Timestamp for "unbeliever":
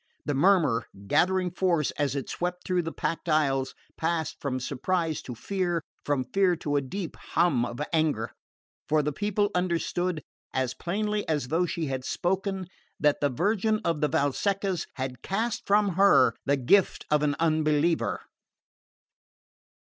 17.39-18.21